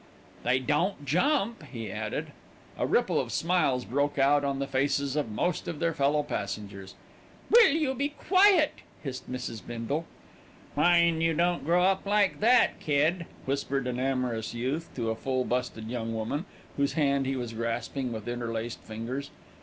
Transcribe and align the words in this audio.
"They 0.41 0.57
don't 0.57 1.05
jump," 1.05 1.61
he 1.63 1.91
added. 1.91 2.31
A 2.75 2.87
ripple 2.87 3.19
of 3.19 3.31
smiles 3.31 3.85
broke 3.85 4.17
out 4.17 4.43
on 4.43 4.57
the 4.57 4.65
faces 4.65 5.15
of 5.15 5.29
most 5.29 5.67
of 5.67 5.77
their 5.77 5.93
fellow 5.93 6.23
passengers. 6.23 6.95
"Will 7.51 7.69
you 7.73 7.93
be 7.93 8.09
quiet?" 8.09 8.79
hissed 9.03 9.31
Mrs. 9.31 9.61
Bindle. 9.63 10.05
"Mind 10.75 11.21
you 11.21 11.35
don't 11.35 11.63
grow 11.63 11.83
up 11.83 12.07
like 12.07 12.39
that, 12.39 12.79
kid," 12.79 13.27
whispered 13.45 13.85
an 13.85 13.99
amorous 13.99 14.55
youth 14.55 14.89
to 14.95 15.11
a 15.11 15.15
full 15.15 15.45
busted 15.45 15.87
young 15.87 16.15
woman, 16.15 16.45
whose 16.77 16.93
hand 16.93 17.27
he 17.27 17.35
was 17.35 17.53
grasping 17.53 18.11
with 18.11 18.27
interlaced 18.27 18.79
fingers. 18.79 19.29